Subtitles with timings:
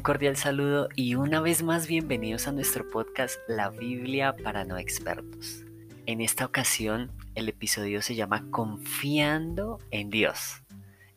[0.00, 4.78] Un cordial saludo y una vez más bienvenidos a nuestro podcast La Biblia para no
[4.78, 5.66] expertos.
[6.06, 10.62] En esta ocasión el episodio se llama Confiando en Dios.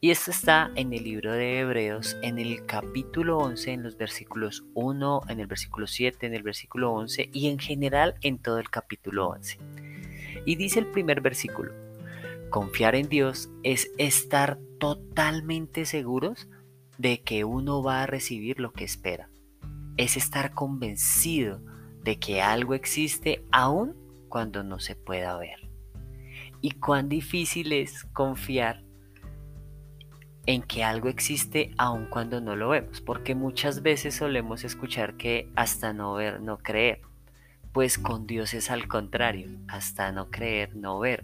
[0.02, 4.66] Y esto está en el libro de Hebreos, en el capítulo 11, en los versículos
[4.74, 8.70] 1, en el versículo 7, en el versículo 11 y en general en todo el
[8.70, 9.60] capítulo 11.
[10.46, 11.72] Y dice el primer versículo,
[12.50, 16.50] confiar en Dios es estar totalmente seguros
[16.98, 19.30] de que uno va a recibir lo que espera.
[19.98, 21.62] Es estar convencido
[22.04, 23.96] de que algo existe aún
[24.30, 25.70] cuando no se pueda ver.
[26.62, 28.84] Y cuán difícil es confiar
[30.46, 35.50] en que algo existe aún cuando no lo vemos, porque muchas veces solemos escuchar que
[35.56, 37.02] hasta no ver, no creer.
[37.72, 41.24] Pues con Dios es al contrario, hasta no creer, no ver.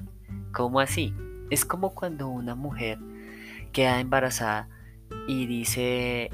[0.52, 1.13] ¿Cómo así?
[1.49, 2.98] Es como cuando una mujer
[3.71, 4.70] queda embarazada
[5.27, 6.29] y dice,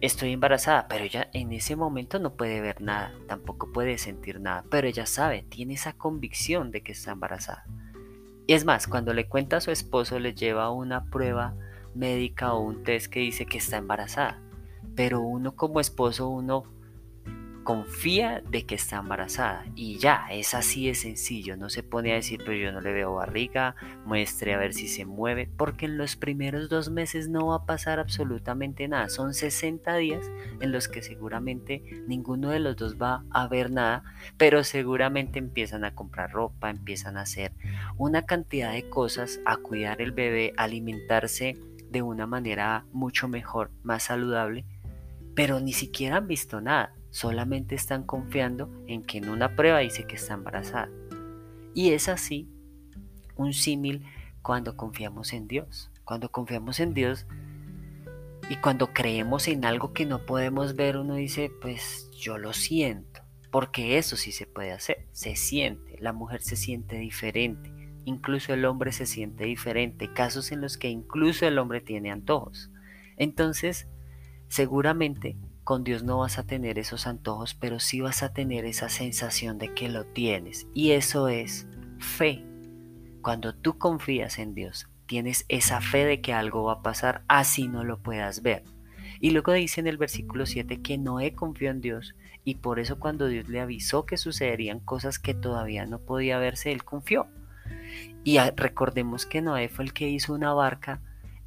[0.00, 4.64] estoy embarazada, pero ella en ese momento no puede ver nada, tampoco puede sentir nada,
[4.70, 7.64] pero ella sabe, tiene esa convicción de que está embarazada.
[8.46, 11.54] Y es más, cuando le cuenta a su esposo, le lleva una prueba
[11.94, 14.42] médica o un test que dice que está embarazada.
[14.94, 16.64] Pero uno como esposo, uno
[17.64, 19.64] confía de que está embarazada.
[19.74, 22.92] Y ya, es así de sencillo, no se pone a decir, pero yo no le
[22.92, 27.48] veo barriga, muestre a ver si se mueve, porque en los primeros dos meses no
[27.48, 32.76] va a pasar absolutamente nada, son 60 días en los que seguramente ninguno de los
[32.76, 34.04] dos va a ver nada,
[34.36, 37.52] pero seguramente empiezan a comprar ropa, empiezan a hacer
[37.96, 41.56] una cantidad de cosas, a cuidar el bebé, alimentarse
[41.90, 44.66] de una manera mucho mejor, más saludable,
[45.34, 50.04] pero ni siquiera han visto nada solamente están confiando en que en una prueba dice
[50.04, 50.90] que está embarazada.
[51.72, 52.48] Y es así
[53.36, 54.04] un símil
[54.42, 55.92] cuando confiamos en Dios.
[56.02, 57.26] Cuando confiamos en Dios
[58.50, 63.20] y cuando creemos en algo que no podemos ver, uno dice, pues yo lo siento,
[63.52, 67.72] porque eso sí se puede hacer, se siente, la mujer se siente diferente,
[68.04, 72.72] incluso el hombre se siente diferente, casos en los que incluso el hombre tiene antojos.
[73.16, 73.86] Entonces,
[74.48, 78.88] seguramente con Dios no vas a tener esos antojos, pero sí vas a tener esa
[78.88, 80.66] sensación de que lo tienes.
[80.74, 81.66] Y eso es
[81.98, 82.44] fe.
[83.22, 87.68] Cuando tú confías en Dios, tienes esa fe de que algo va a pasar, así
[87.68, 88.62] no lo puedas ver.
[89.20, 92.14] Y luego dice en el versículo 7 que Noé confió en Dios
[92.44, 96.72] y por eso cuando Dios le avisó que sucederían cosas que todavía no podía verse,
[96.72, 97.26] él confió.
[98.22, 101.00] Y recordemos que Noé fue el que hizo una barca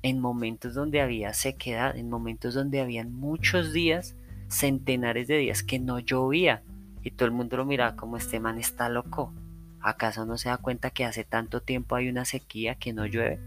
[0.03, 4.15] en momentos donde había sequedad, en momentos donde habían muchos días,
[4.47, 6.63] centenares de días que no llovía.
[7.03, 9.33] Y todo el mundo lo miraba como este man está loco.
[9.79, 13.39] ¿Acaso no se da cuenta que hace tanto tiempo hay una sequía que no llueve?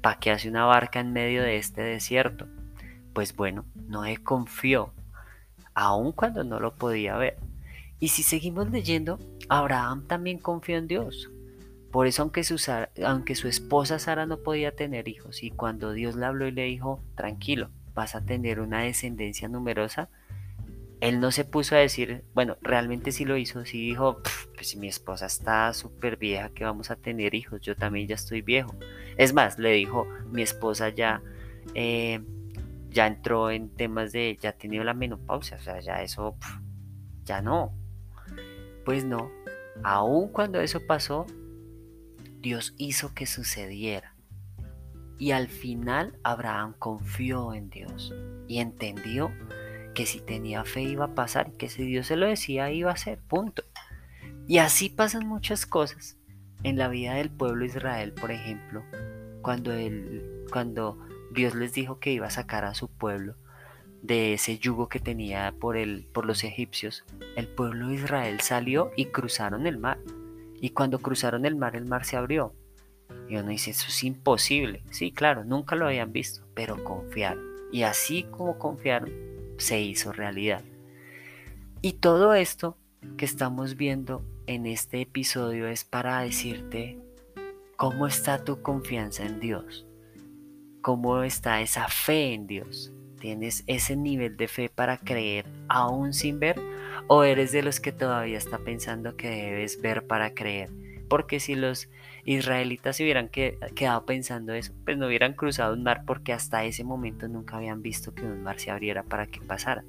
[0.00, 2.46] ¿Para qué hace una barca en medio de este desierto?
[3.12, 4.92] Pues bueno, Noé confió,
[5.74, 7.36] aun cuando no lo podía ver.
[8.00, 11.30] Y si seguimos leyendo, Abraham también confió en Dios.
[11.90, 12.60] Por eso aunque su,
[13.04, 16.64] aunque su esposa Sara no podía tener hijos y cuando Dios le habló y le
[16.64, 20.10] dijo, tranquilo, vas a tener una descendencia numerosa,
[21.00, 24.20] él no se puso a decir, bueno, realmente sí lo hizo, sí dijo,
[24.54, 28.16] pues si mi esposa está súper vieja, que vamos a tener hijos, yo también ya
[28.16, 28.74] estoy viejo.
[29.16, 31.22] Es más, le dijo, mi esposa ya,
[31.74, 32.20] eh,
[32.90, 36.36] ya entró en temas de, ya ha tenido la menopausia, o sea, ya eso,
[37.24, 37.72] ya no.
[38.84, 39.30] Pues no,
[39.84, 41.26] aun cuando eso pasó,
[42.40, 44.14] Dios hizo que sucediera.
[45.18, 48.14] Y al final Abraham confió en Dios
[48.46, 49.32] y entendió
[49.94, 52.96] que si tenía fe iba a pasar que si Dios se lo decía iba a
[52.96, 53.64] ser, punto.
[54.46, 56.16] Y así pasan muchas cosas
[56.62, 58.82] en la vida del pueblo de Israel, por ejemplo,
[59.42, 59.72] cuando,
[60.50, 60.98] cuando
[61.32, 63.34] Dios les dijo que iba a sacar a su pueblo
[64.02, 67.04] de ese yugo que tenía por, el, por los egipcios,
[67.36, 69.98] el pueblo de Israel salió y cruzaron el mar.
[70.60, 72.54] Y cuando cruzaron el mar, el mar se abrió.
[73.28, 74.82] Y uno dice, eso es imposible.
[74.90, 77.44] Sí, claro, nunca lo habían visto, pero confiaron.
[77.72, 79.10] Y así como confiaron,
[79.58, 80.62] se hizo realidad.
[81.82, 82.76] Y todo esto
[83.16, 86.98] que estamos viendo en este episodio es para decirte
[87.76, 89.86] cómo está tu confianza en Dios.
[90.80, 92.92] Cómo está esa fe en Dios.
[93.20, 96.60] ¿Tienes ese nivel de fe para creer aún sin ver?
[97.10, 100.68] ¿O eres de los que todavía está pensando que debes ver para creer?
[101.08, 101.88] Porque si los
[102.26, 106.84] israelitas se hubieran quedado pensando eso, pues no hubieran cruzado un mar porque hasta ese
[106.84, 109.84] momento nunca habían visto que un mar se abriera para que pasara.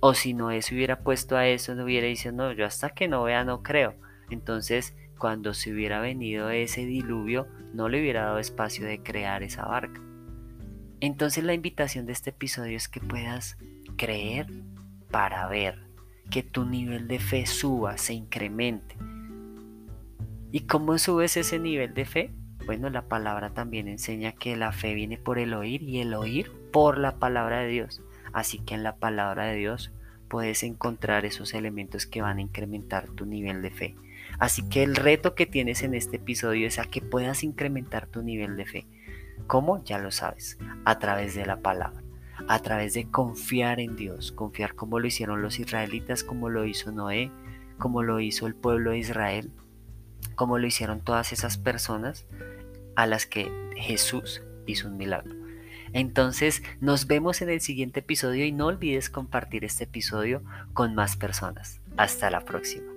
[0.00, 3.08] O si no se hubiera puesto a eso, no hubiera dicho, no, yo hasta que
[3.08, 3.94] no vea no creo.
[4.28, 9.64] Entonces, cuando se hubiera venido ese diluvio, no le hubiera dado espacio de crear esa
[9.64, 10.02] barca.
[11.00, 13.56] Entonces la invitación de este episodio es que puedas
[13.96, 14.46] creer
[15.10, 15.87] para ver,
[16.30, 18.96] que tu nivel de fe suba, se incremente.
[20.50, 22.30] ¿Y cómo subes ese nivel de fe?
[22.64, 26.52] Bueno, la palabra también enseña que la fe viene por el oír y el oír
[26.72, 28.02] por la palabra de Dios.
[28.32, 29.92] Así que en la palabra de Dios
[30.28, 33.96] puedes encontrar esos elementos que van a incrementar tu nivel de fe.
[34.38, 38.22] Así que el reto que tienes en este episodio es a que puedas incrementar tu
[38.22, 38.86] nivel de fe.
[39.46, 39.82] ¿Cómo?
[39.84, 42.02] Ya lo sabes, a través de la palabra,
[42.46, 46.92] a través de confiar en Dios, confiar como lo hicieron los israelitas, como lo hizo
[46.92, 47.32] Noé,
[47.78, 49.50] como lo hizo el pueblo de Israel,
[50.34, 52.26] como lo hicieron todas esas personas
[52.96, 55.34] a las que Jesús hizo un milagro.
[55.92, 60.42] Entonces nos vemos en el siguiente episodio y no olvides compartir este episodio
[60.74, 61.80] con más personas.
[61.96, 62.87] Hasta la próxima.